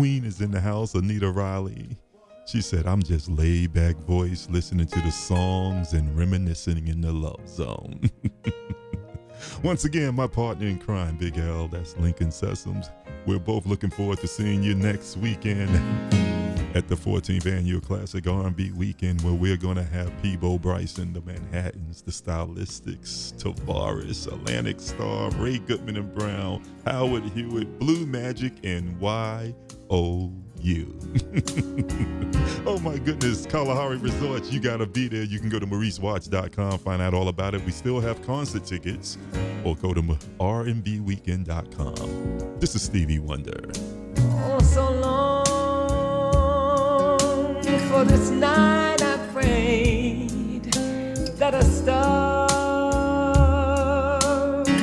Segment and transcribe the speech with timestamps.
[0.00, 1.94] Queen is in the house, Anita Riley.
[2.46, 7.12] She said, I'm just laid back voice listening to the songs and reminiscing in the
[7.12, 8.00] love zone.
[9.62, 12.90] Once again, my partner in crime, Big L, that's Lincoln Sessoms.
[13.26, 15.68] We're both looking forward to seeing you next weekend
[16.74, 21.20] at the 14th Annual Classic R&B Weekend where we're going to have Peabo Bryson, the
[21.22, 28.98] Manhattans, the Stylistics, Tavares, Atlantic Starr, Ray Goodman and Brown, Howard Hewitt, Blue Magic, and
[30.62, 30.96] you.
[32.66, 35.24] oh my goodness, Kalahari Resorts, you gotta be there.
[35.24, 37.64] You can go to mauricewatts.com, find out all about it.
[37.64, 39.18] We still have concert tickets,
[39.64, 42.60] or go to rmbweekend.com.
[42.60, 43.70] This is Stevie Wonder.
[44.42, 44.99] Oh, so
[47.78, 50.72] for this night I prayed
[51.38, 52.48] that a star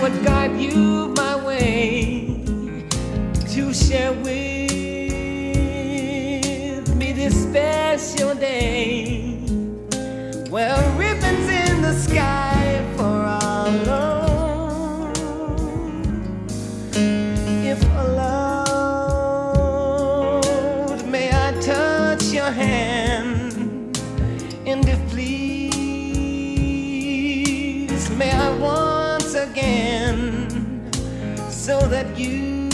[0.02, 2.44] would guide you my way
[3.50, 4.55] to share with
[6.95, 9.39] me this special day.
[10.50, 10.81] Well,
[31.68, 32.70] so that you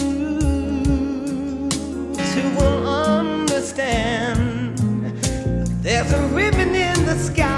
[2.32, 4.78] two will understand.
[5.82, 7.53] There's a ribbon in the sky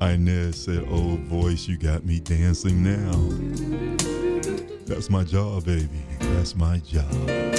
[0.00, 3.18] Inez said, Oh, voice, you got me dancing now.
[4.86, 5.88] That's my job, baby.
[6.20, 7.57] That's my job.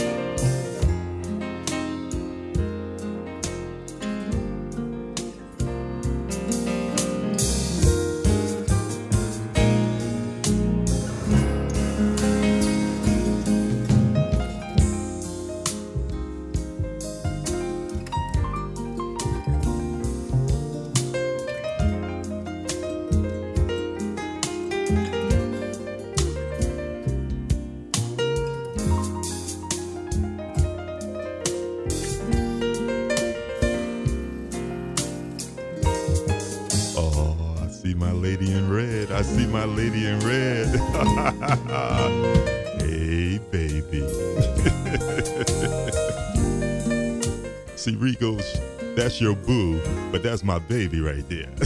[50.49, 51.47] My baby right there.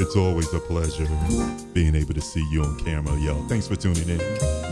[0.00, 1.06] it's always a pleasure
[1.72, 3.40] being able to see you on camera, yo.
[3.46, 4.65] Thanks for tuning in.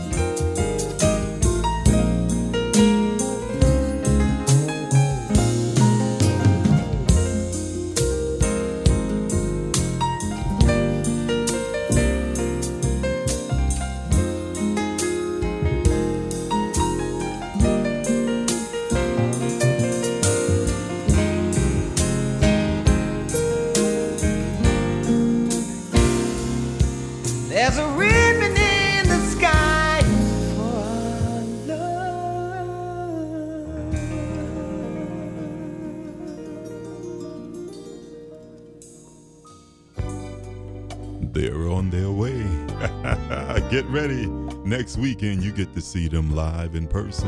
[41.35, 42.43] They're on their way.
[43.69, 44.25] get ready.
[44.63, 47.27] Next weekend, you get to see them live in person.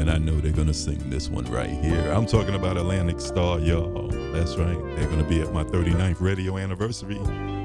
[0.00, 2.10] And I know they're going to sing this one right here.
[2.10, 4.08] I'm talking about Atlantic Starr, y'all.
[4.32, 4.76] That's right.
[4.96, 7.20] They're going to be at my 39th radio anniversary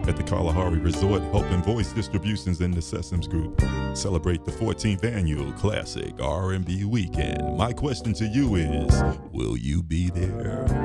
[0.07, 3.59] at the Kalahari Resort, helping Voice Distributions and the Sesame Group
[3.95, 7.57] celebrate the 14th annual Classic R&B Weekend.
[7.57, 10.84] My question to you is, will you be there?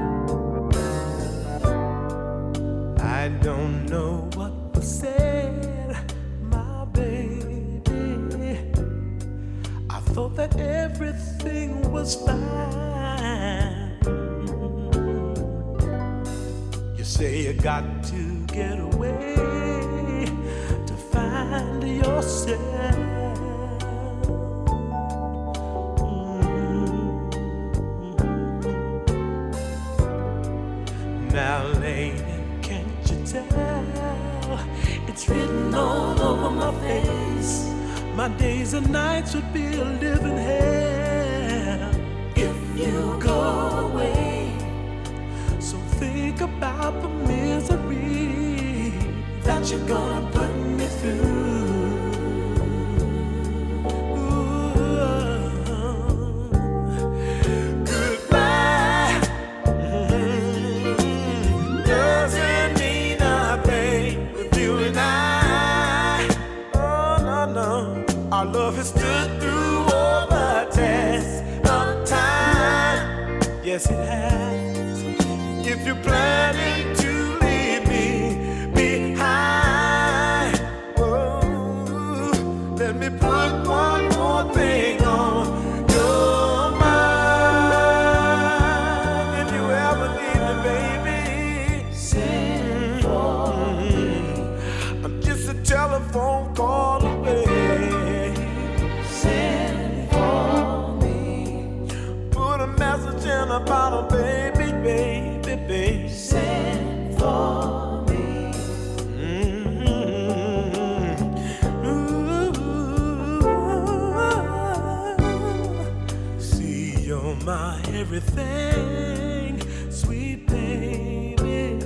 [118.21, 121.79] Everything, sweet baby.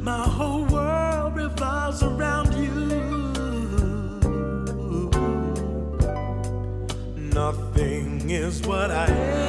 [0.00, 2.70] My whole world revolves around you.
[7.16, 9.43] Nothing is what I am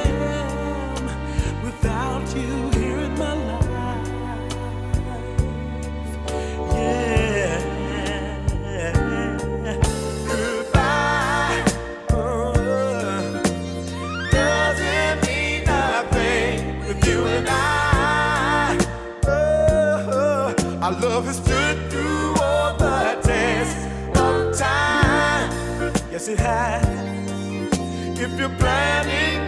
[26.28, 26.84] it has.
[28.18, 29.45] If you're planning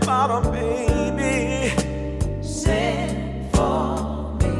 [0.00, 2.42] message in baby.
[2.42, 4.54] Send for me.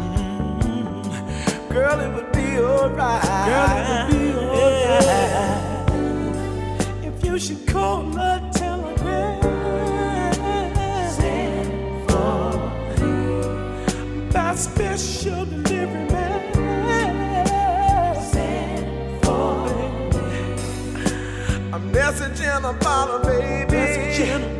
[0.00, 1.72] Mm-hmm.
[1.72, 3.22] Girl, it would be alright.
[3.46, 5.54] Girl, it would be alright.
[7.04, 8.02] If you should call.
[11.16, 12.58] Send for
[13.00, 14.30] me.
[14.32, 16.43] By special delivery man.
[21.94, 23.72] Message in a bottle, baby.
[23.72, 24.53] Message in a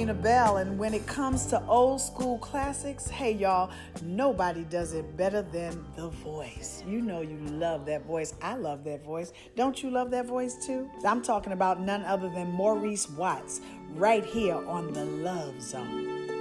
[0.00, 3.70] Regina Belle, and when it comes to old school classics, hey y'all,
[4.02, 6.82] nobody does it better than The Voice.
[6.88, 8.32] You know you love that voice.
[8.40, 9.34] I love that voice.
[9.56, 10.90] Don't you love that voice too?
[11.04, 16.40] I'm talking about none other than Maurice Watts, right here on The Love Zone.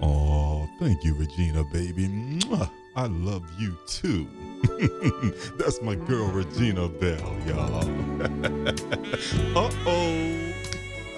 [0.00, 2.38] Oh, thank you, Regina, baby.
[2.94, 4.28] I love you too.
[5.58, 7.88] That's my girl, Regina Belle, y'all.
[9.58, 10.43] uh oh.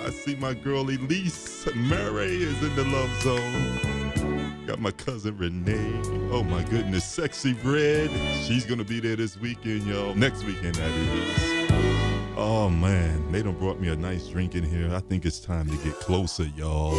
[0.06, 4.64] I see my girl Elise Murray is in the love zone.
[4.64, 6.00] Got my cousin Renee.
[6.30, 8.08] Oh my goodness, sexy red.
[8.44, 10.14] She's gonna be there this weekend, y'all.
[10.14, 11.70] Next weekend, that is.
[12.36, 14.94] Oh man, they done brought me a nice drink in here.
[14.94, 16.94] I think it's time to get closer, y'all.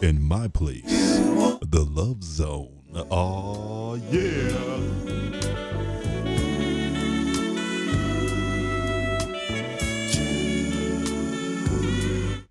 [0.00, 2.82] In my place, the love zone.
[3.10, 5.91] Oh yeah.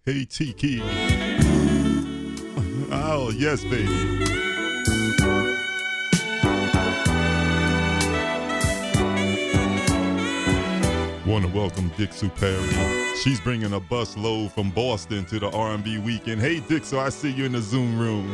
[0.03, 0.81] Hey Tiki.
[2.91, 3.85] Oh yes, baby.
[11.23, 13.15] Want to welcome Dixie Perry.
[13.17, 16.41] She's bringing a bus load from Boston to the R&B weekend.
[16.41, 18.25] Hey Dixie, I see you in the Zoom room.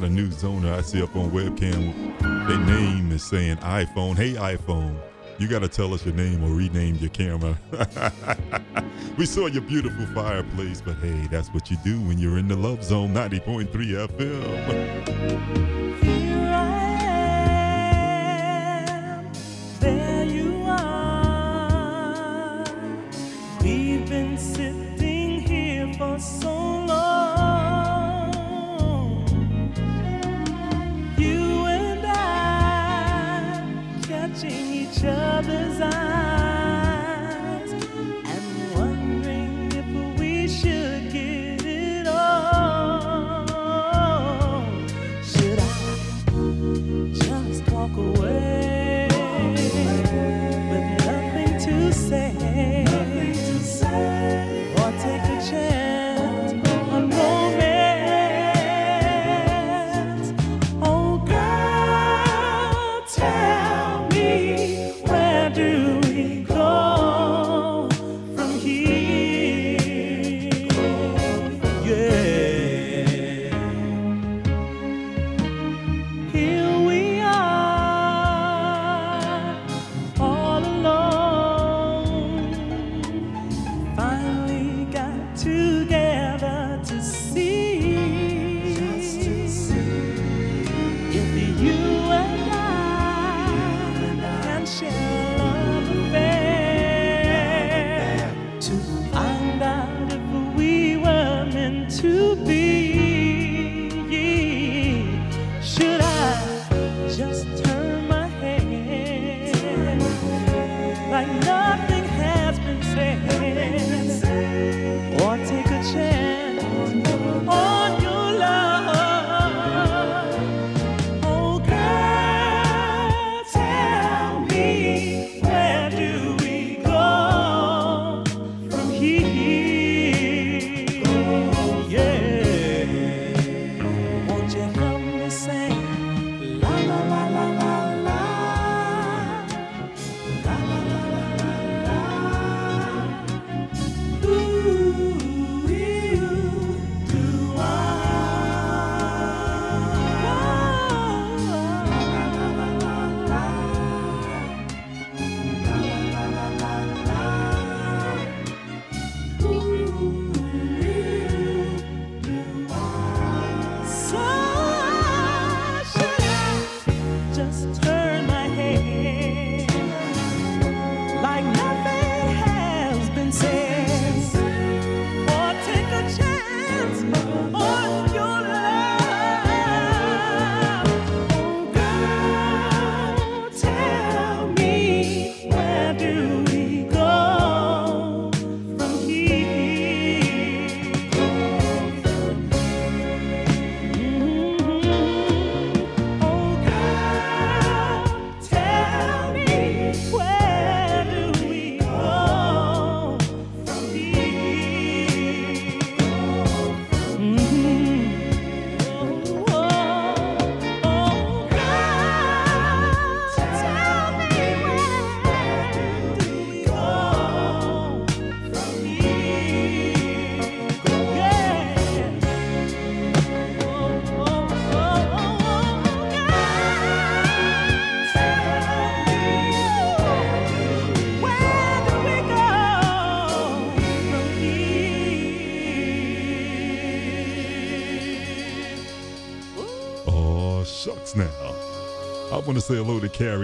[0.00, 2.18] Got a new zoner I see up on webcam.
[2.20, 4.14] Their name is saying iPhone.
[4.14, 4.94] Hey iPhone,
[5.38, 7.58] you gotta tell us your name or rename your camera.
[9.16, 12.56] we saw your beautiful fireplace, but hey, that's what you do when you're in the
[12.56, 13.70] Love Zone 90.3
[14.08, 15.75] FM.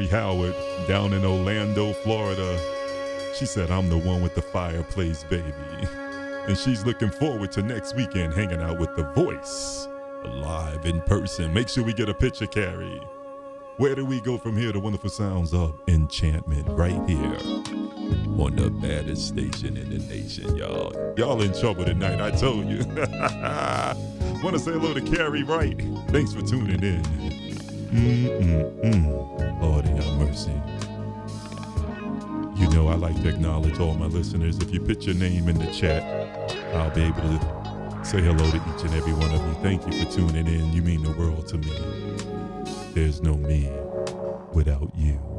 [0.08, 0.54] Howard
[0.88, 2.58] down in Orlando, Florida.
[3.34, 5.52] She said, I'm the one with the fireplace, baby.
[6.44, 9.86] And she's looking forward to next weekend hanging out with The Voice
[10.24, 11.52] live in person.
[11.52, 13.00] Make sure we get a picture, Carrie.
[13.78, 14.72] Where do we go from here?
[14.72, 17.36] The wonderful sounds of enchantment right here
[18.38, 20.92] on the baddest station in the nation, y'all.
[21.16, 22.78] Y'all in trouble tonight, I told you.
[24.42, 25.80] Want to say hello to Carrie Wright.
[26.08, 27.41] Thanks for tuning in.
[27.92, 29.62] Mm-mm-mm.
[29.62, 30.52] Lord have mercy.
[32.56, 34.58] You know I like to acknowledge all my listeners.
[34.58, 36.02] If you put your name in the chat,
[36.74, 39.54] I'll be able to say hello to each and every one of you.
[39.62, 40.72] Thank you for tuning in.
[40.72, 41.72] You mean the world to me.
[42.94, 43.70] There's no me
[44.54, 45.31] without you.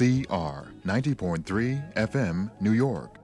[0.00, 3.18] CR 90.3 FM, New York.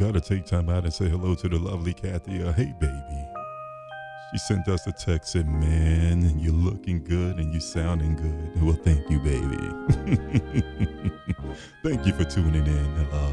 [0.00, 2.42] Gotta take time out and say hello to the lovely Kathy.
[2.42, 3.24] Uh, hey, baby.
[4.32, 8.60] She sent us a text said, man, you're looking good and you're sounding good.
[8.60, 9.58] Well, thank you, baby.
[11.84, 13.06] thank you for tuning in.
[13.12, 13.32] Uh,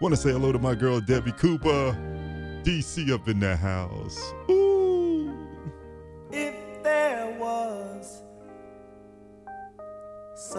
[0.00, 1.94] Want to say hello to my girl, Debbie Cooper.
[2.62, 4.32] DC up in the house.
[4.48, 4.59] Ooh.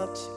[0.01, 0.30] Such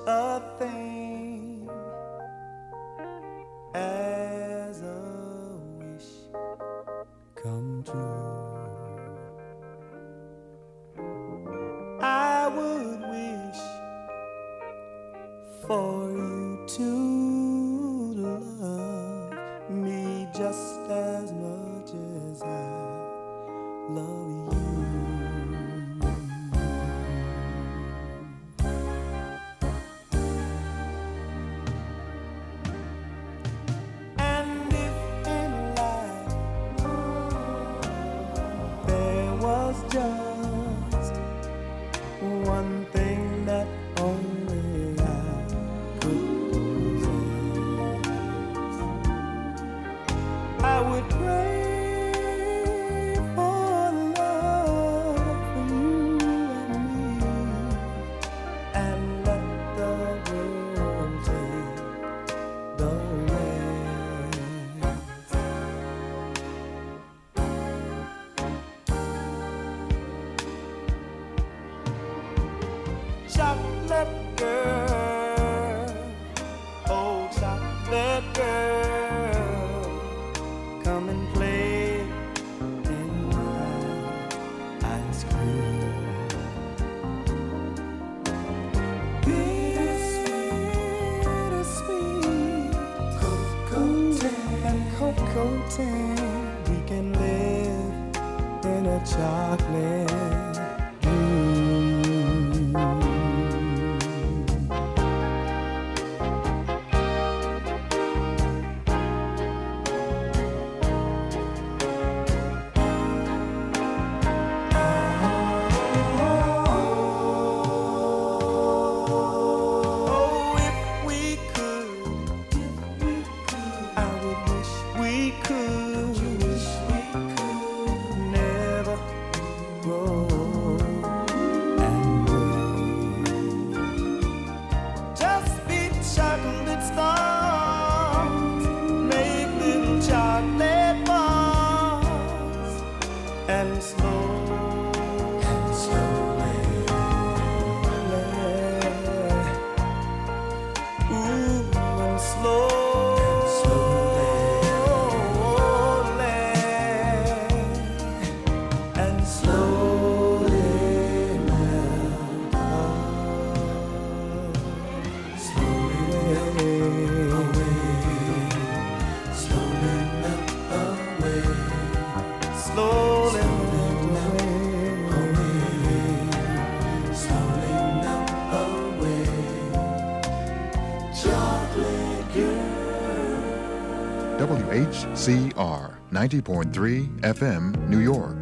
[186.25, 188.39] 90.3 FM, New York.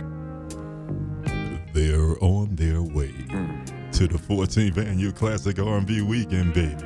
[1.73, 3.64] They're on their way hmm.
[3.90, 6.77] to the 14th annual Classic R&B Weekend, baby.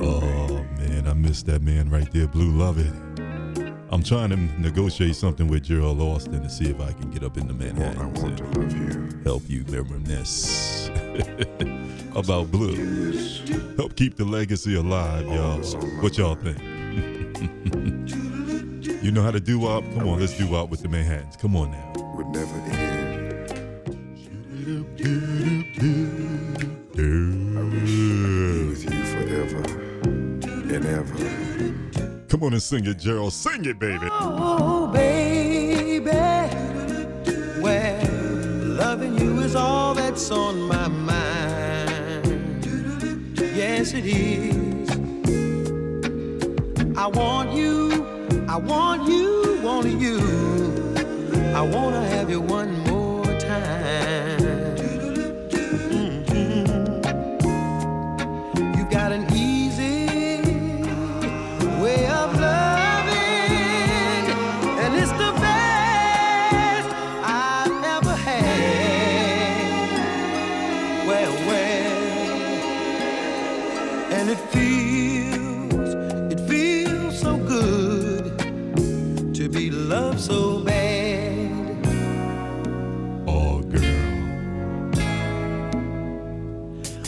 [0.00, 2.94] oh man, I missed that man right there, Blue Lovett.
[3.90, 7.36] I'm trying to negotiate something with Gerald Alston to see if I can get up
[7.36, 8.00] into Manhattan.
[8.00, 9.20] I want to love you.
[9.22, 10.88] help you reminisce
[12.16, 13.12] about Blue.
[13.76, 15.60] Help keep the legacy alive, oh, y'all.
[16.00, 16.56] What y'all think?
[19.10, 19.82] you know how to do up?
[19.94, 21.34] Come on, let's do up with the Manhattans.
[21.34, 21.92] Come on now.
[22.14, 23.48] Would never end.
[28.68, 29.62] With you forever
[30.44, 31.16] and ever.
[32.28, 33.32] Come on and sing it, Gerald.
[33.32, 34.06] Sing it, baby.
[34.08, 34.79] Oh, oh, oh.
[80.20, 81.86] So bad.
[83.26, 83.80] Oh, girl.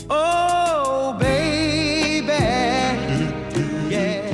[0.08, 2.32] Oh, baby.
[3.90, 4.32] Yeah,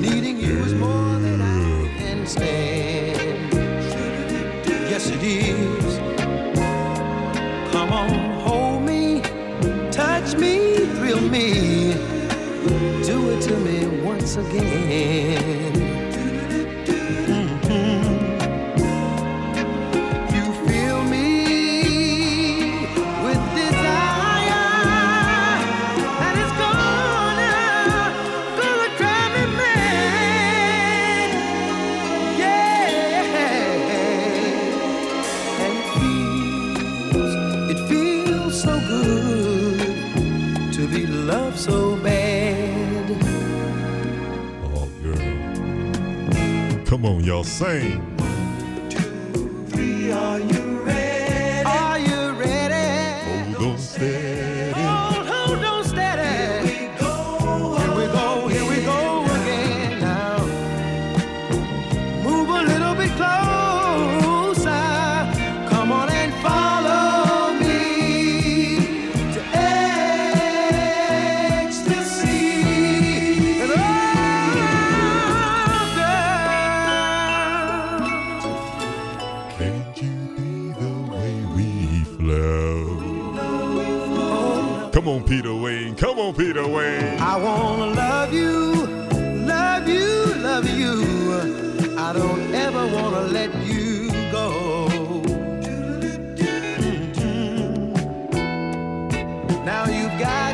[0.00, 3.54] needing you is more than I can stand.
[4.90, 5.98] Yes, it is.
[7.70, 9.20] Come on, hold me,
[9.92, 11.92] touch me, thrill me.
[13.04, 15.59] Do it to me once again.
[47.30, 48.09] Come on,
[85.00, 85.94] Come on, Peter Wayne.
[85.96, 87.18] Come on, Peter Wayne.
[87.20, 88.86] I wanna love you,
[89.46, 91.96] love you, love you.
[91.96, 94.98] I don't ever wanna let you go.
[96.36, 97.94] Mhm.
[99.64, 100.49] Now you've got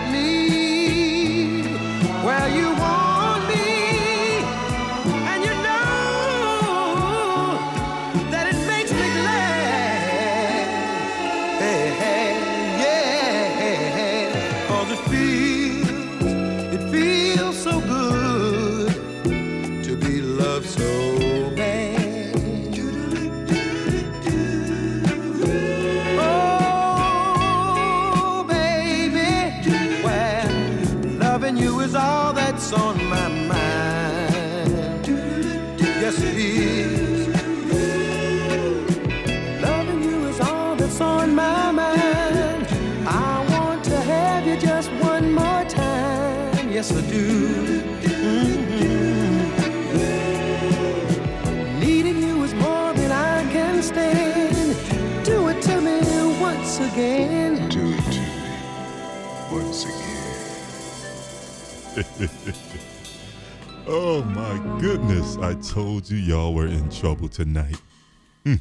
[63.98, 65.38] Oh my goodness.
[65.38, 67.80] I told you y'all were in trouble tonight.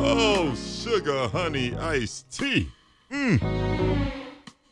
[0.00, 2.68] Oh, sugar, honey, iced tea.
[3.10, 4.10] Mm.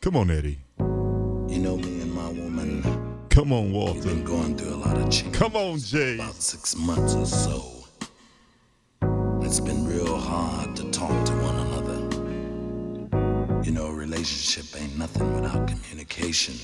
[0.01, 0.59] Come on, Eddie.
[0.79, 2.81] You know, me and my woman,
[3.29, 4.01] Come on, we've Walter.
[4.01, 5.37] been going through a lot of changes.
[5.37, 6.15] Come on, Jay.
[6.15, 7.63] About six months or so.
[9.41, 11.56] It's been real hard to talk to one another.
[13.67, 16.55] You know, a relationship ain't nothing without communication.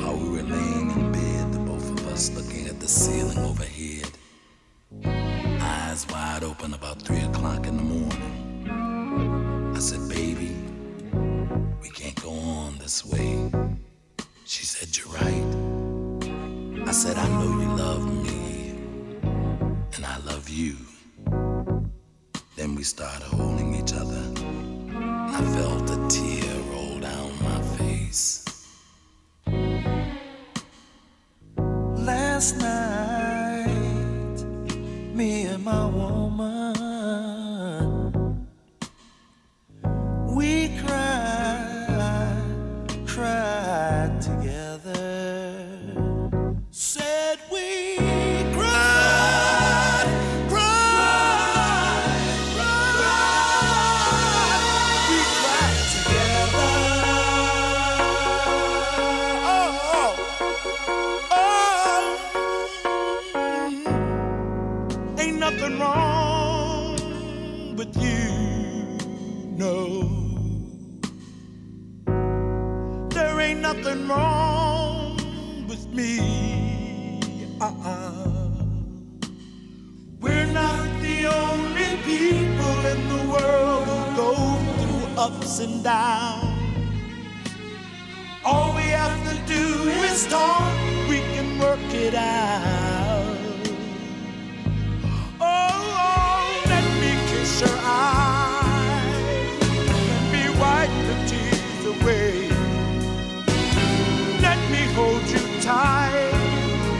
[0.00, 4.10] How we were laying in bed, the both of us looking at the ceiling overhead.
[5.04, 9.74] Eyes wide open about three o'clock in the morning.
[9.76, 10.56] I said, baby,
[11.82, 13.52] we can't go on this way.
[14.46, 16.88] She said, you're right.
[16.88, 18.70] I said, I know you love me,
[19.96, 20.76] and I love you.
[22.56, 24.45] Then we started holding each other.
[25.38, 28.45] I felt a tear roll down my face.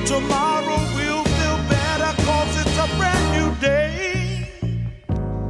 [0.06, 4.48] Tomorrow we'll feel better cause it's a brand new day.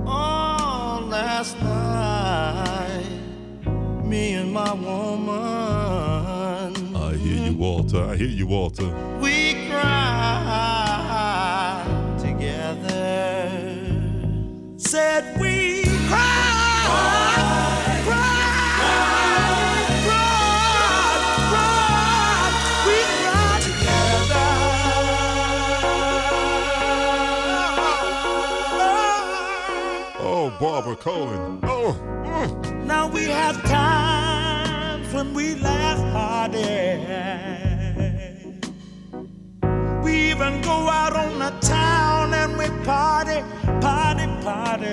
[0.06, 3.04] Oh, last night
[4.02, 5.36] me and my woman.
[6.96, 8.02] I hear you, Walter.
[8.02, 8.88] I hear you, Walter.
[9.20, 10.15] We cried
[30.88, 31.58] Oh, Barbara Cohen.
[31.64, 32.84] Oh, mm.
[32.84, 37.02] Now we have times when we laugh harder.
[40.04, 43.42] We even go out on the town and we party,
[43.80, 44.86] party, party.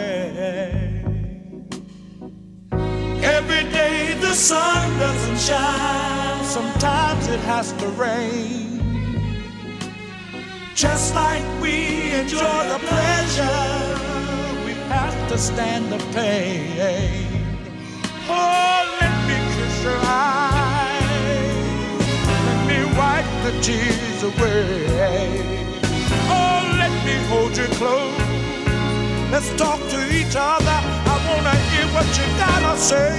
[3.22, 8.82] Every day the sun doesn't shine, sometimes it has to rain.
[10.74, 14.03] Just like we enjoy the pleasure, we
[14.98, 17.16] have to stand the pain.
[18.30, 22.04] Oh, let me kiss your eyes.
[22.48, 25.28] Let me wipe the tears away.
[26.38, 28.22] Oh, let me hold you close.
[29.34, 30.80] Let's talk to each other.
[31.14, 33.16] I wanna hear what you gotta say.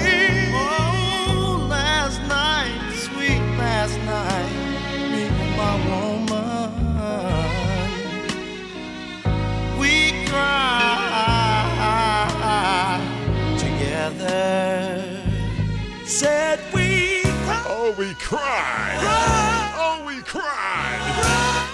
[0.55, 4.53] Oh, last night, sweet last night,
[5.13, 6.34] me and my woman,
[14.11, 15.21] together.
[16.05, 17.65] Said we cried.
[17.67, 18.99] oh, we cried.
[19.77, 21.01] Oh, we cried.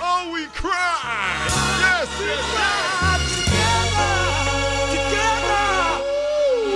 [0.01, 1.49] Oh, we cried.
[1.81, 2.45] Yes, yes.
[2.55, 4.13] cried together,
[4.95, 5.69] together.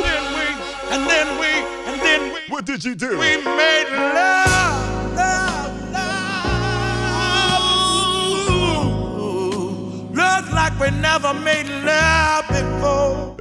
[0.03, 0.47] Then we,
[0.95, 1.51] and then we,
[1.93, 3.11] and then we, What did you do?
[3.19, 6.25] we made love, love, love.
[10.17, 11.84] Love like we never made love.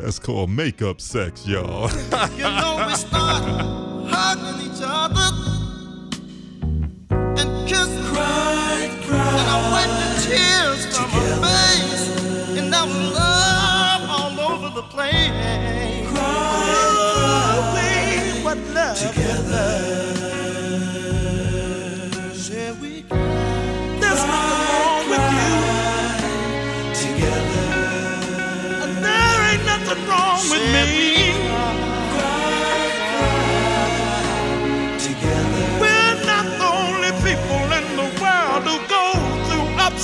[0.03, 1.89] That's called makeup sex, y'all.
[2.35, 3.43] You know we start
[4.11, 5.31] hugging each other
[7.39, 14.09] and kiss, cried, cried, and I wiped the tears from her face, and now love
[14.09, 15.31] all over the place.
[16.11, 19.92] Cry, oh, we what love together.
[30.41, 31.13] With me.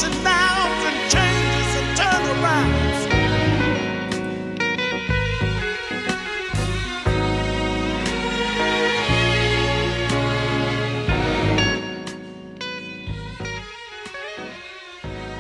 [0.01, 2.99] And downs and changes and turnarounds.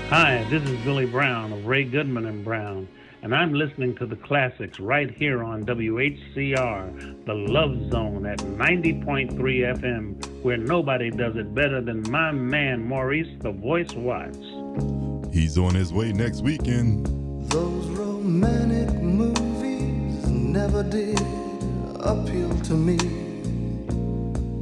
[0.09, 2.89] Hi, this is Billy Brown of Ray Goodman and Brown,
[3.21, 9.33] and I'm listening to the classics right here on WHCR, the Love Zone at 90.3
[9.37, 14.37] FM, where nobody does it better than my man Maurice the Voice Watts.
[15.33, 17.07] He's on his way next weekend.
[17.49, 21.19] Those romantic movies never did
[21.99, 22.97] appeal to me.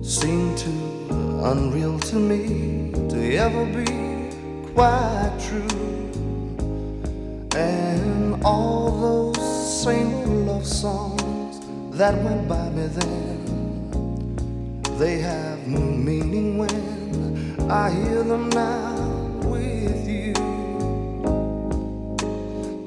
[0.03, 1.07] Seem too
[1.43, 5.96] unreal to me to ever be quite true.
[7.57, 11.59] And all those same love songs
[11.97, 18.93] that went by me then, they have new meaning when I hear them now
[19.45, 20.35] with you.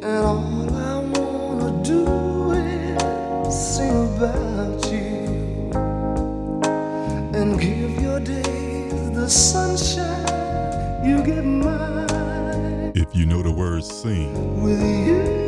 [0.08, 5.72] And all I wanna do is sing about you
[7.34, 10.30] and give your days the sunshine
[11.04, 11.59] you give If
[13.80, 15.39] you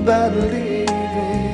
[0.00, 1.49] about leaving.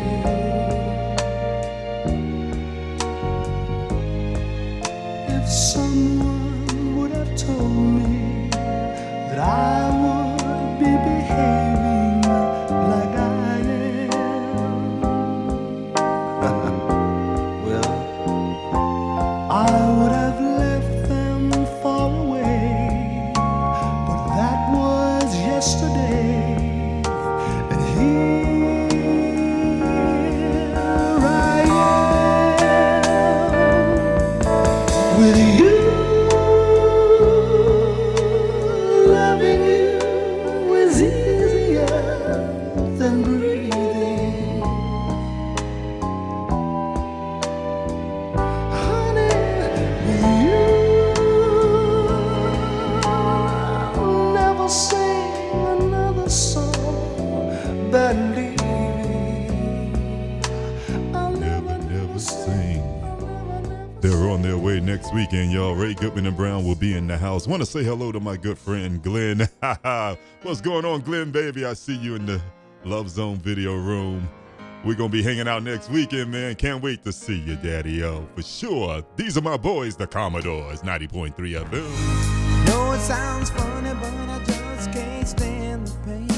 [67.37, 67.47] House.
[67.47, 69.47] Want to say hello to my good friend Glenn.
[70.43, 71.67] What's going on, Glenn, baby?
[71.67, 72.41] I see you in the
[72.85, 74.27] Love Zone video room.
[74.85, 76.55] We're going to be hanging out next weekend, man.
[76.55, 78.27] Can't wait to see you, Daddy O.
[78.37, 79.05] For sure.
[79.17, 82.67] These are my boys, the Commodores, 90.3 FM.
[82.69, 86.29] Know it sounds funny, but I just can't stand the pain.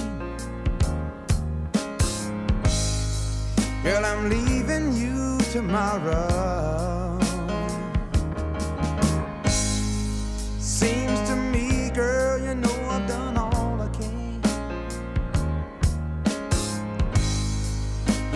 [3.84, 6.97] Girl, I'm leaving you tomorrow.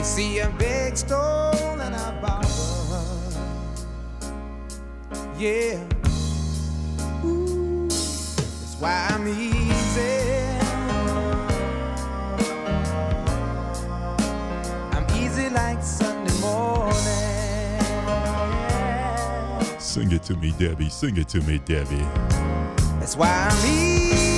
[0.03, 1.21] You see, I beg, stole,
[1.81, 3.37] and I borrowed.
[5.39, 5.79] Yeah.
[8.59, 10.59] That's why I'm easy.
[14.91, 16.99] I'm easy like Sunday morning.
[19.79, 20.89] Sing it to me, Debbie.
[20.89, 22.05] Sing it to me, Debbie.
[22.99, 24.32] That's why I'm easy.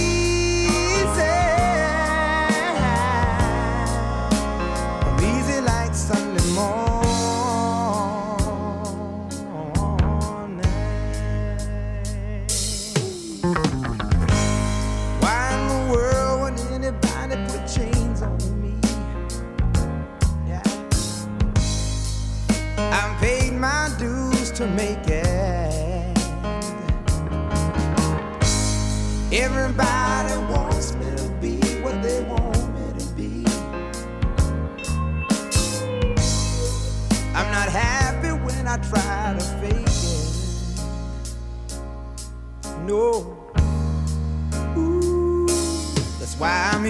[46.44, 46.84] Why I'm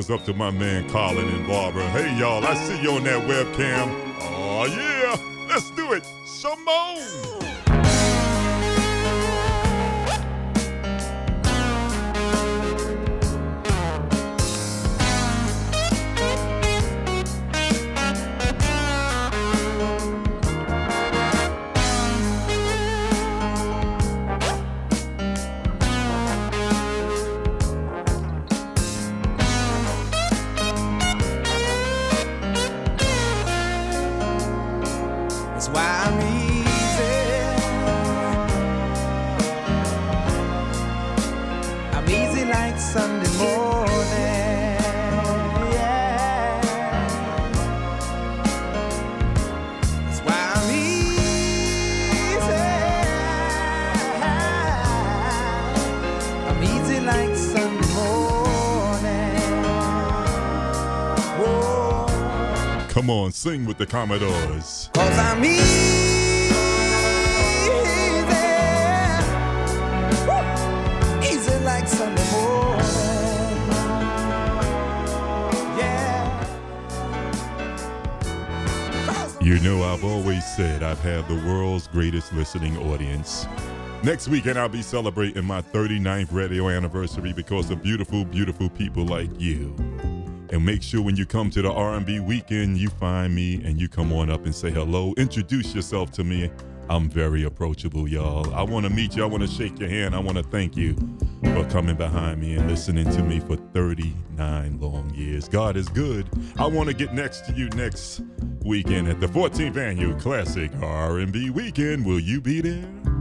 [0.00, 1.86] What's up to my man Colin and Barbara.
[1.90, 4.09] Hey, y'all, I see you on that webcam.
[63.40, 64.90] Sing with the Commodores.
[64.92, 65.62] Cause I'm easy.
[70.28, 71.24] Woo.
[71.26, 72.84] Easy like Sunday morning.
[75.78, 76.44] Yeah.
[79.40, 83.46] You know, I've always said I've had the world's greatest listening audience.
[84.02, 89.30] Next weekend, I'll be celebrating my 39th radio anniversary because of beautiful, beautiful people like
[89.40, 89.74] you.
[90.52, 93.88] And make sure when you come to the R&B weekend, you find me and you
[93.88, 95.14] come on up and say hello.
[95.16, 96.50] Introduce yourself to me.
[96.88, 98.52] I'm very approachable, y'all.
[98.52, 99.22] I want to meet you.
[99.22, 100.12] I want to shake your hand.
[100.12, 100.96] I want to thank you
[101.44, 105.48] for coming behind me and listening to me for 39 long years.
[105.48, 106.28] God is good.
[106.58, 108.22] I want to get next to you next
[108.64, 112.04] weekend at the 14th annual Classic R&B Weekend.
[112.04, 113.19] Will you be there?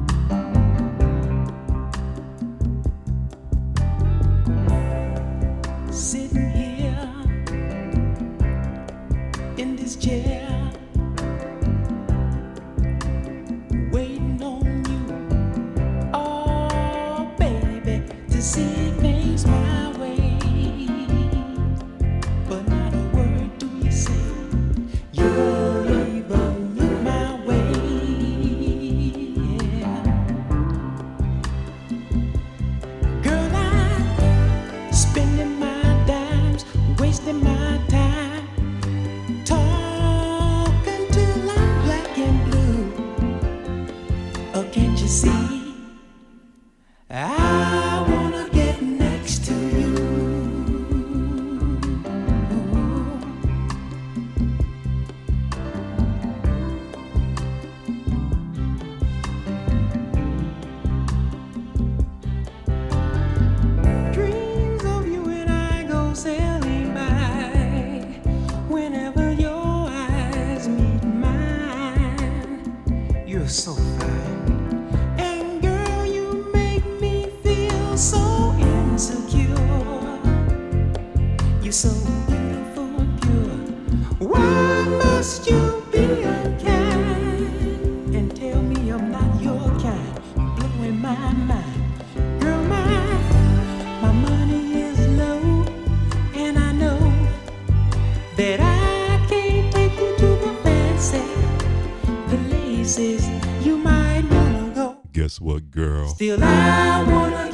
[105.40, 106.08] What, girl?
[106.10, 107.49] Still, I wanna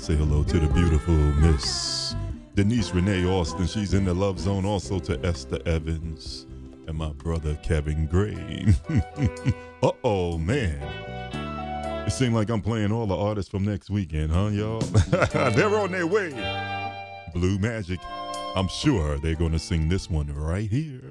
[0.00, 2.14] to say hello to the beautiful Miss
[2.54, 3.66] Denise Renee Austin.
[3.66, 4.64] She's in the love zone.
[4.64, 6.46] Also to Esther Evans
[6.86, 8.66] and my brother Kevin Gray.
[9.82, 10.80] uh oh, man.
[12.06, 14.80] It seems like I'm playing all the artists from next weekend, huh, y'all?
[15.50, 16.30] they're on their way.
[17.34, 18.00] Blue Magic.
[18.56, 21.02] I'm sure they're going to sing this one right here.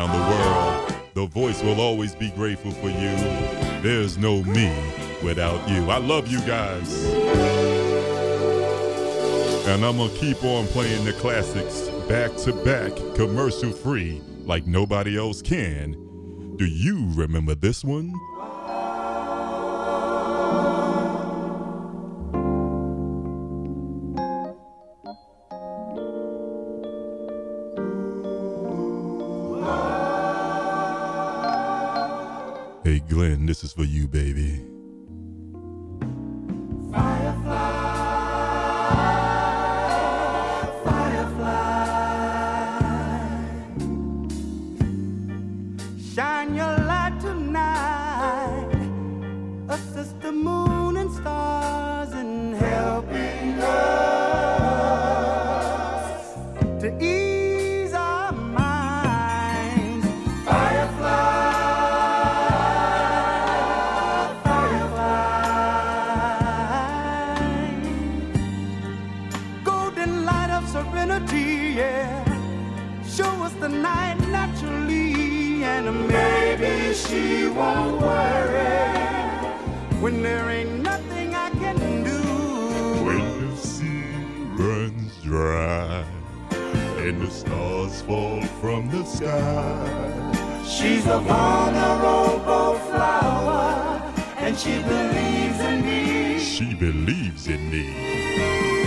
[0.00, 0.94] around the world.
[1.14, 3.14] The voice will always be grateful for you.
[3.82, 4.72] There's no me
[5.22, 5.90] without you.
[5.90, 7.04] I love you guys.
[9.66, 14.66] And I'm going to keep on playing the classics back to back, commercial free, like
[14.66, 15.92] nobody else can.
[16.56, 18.12] Do you remember this one?
[33.10, 34.69] Glenn, this is for you, baby.
[88.10, 90.32] Fall from the sky.
[90.66, 94.02] She's a vulnerable flower,
[94.38, 96.38] and she believes in me.
[96.40, 98.79] She believes in me.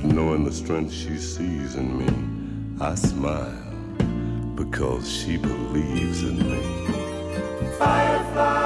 [0.00, 2.06] But knowing the strength she sees in me,
[2.80, 3.50] I smile
[4.54, 6.78] because she believes in me.
[7.80, 8.57] golden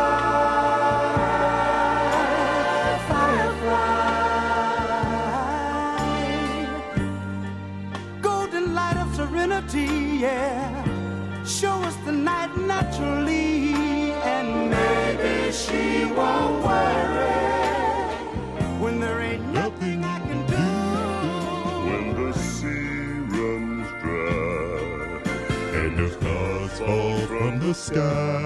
[27.93, 28.42] sky.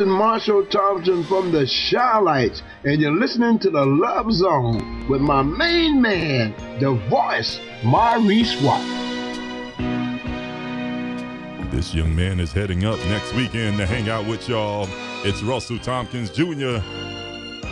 [0.00, 5.20] This is Marshall Thompson from the Chi-Lites, and you're listening to the Love Zone with
[5.20, 8.80] my main man, the voice, Maurice Watt.
[11.70, 14.88] This young man is heading up next weekend to hang out with y'all.
[15.22, 16.78] It's Russell Tompkins Jr.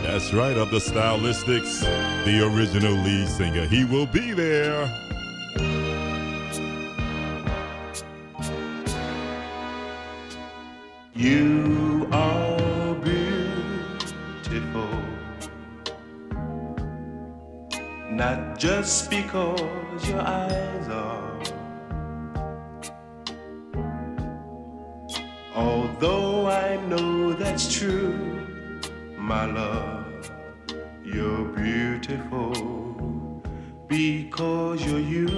[0.03, 1.81] That's right, of the Stylistics,
[2.25, 3.65] the original lead singer.
[3.65, 4.87] He will be there.
[11.15, 11.48] You
[18.59, 21.41] just because your eyes are.
[25.55, 28.45] Although I know that's true,
[29.17, 30.29] my love,
[31.05, 32.51] you're beautiful
[33.87, 35.28] because you're you.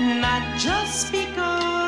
[0.00, 1.79] Not just because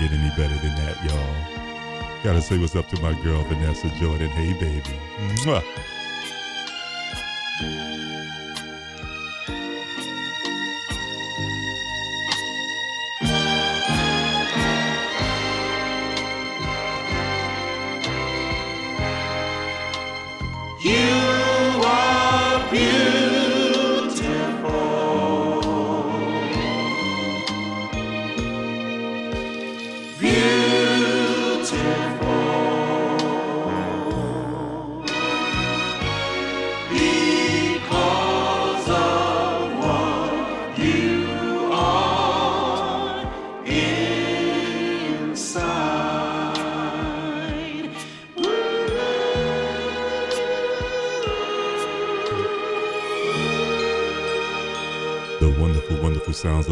[0.00, 2.22] get any better than that, y'all.
[2.24, 4.30] Gotta say what's up to my girl Vanessa Jordan.
[4.30, 4.96] Hey, baby.
[5.44, 5.62] Mwah.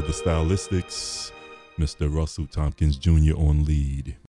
[0.08, 1.32] The stylistics.
[1.78, 2.10] Mr.
[2.10, 3.36] Russell Tompkins Jr.
[3.36, 4.16] on lead.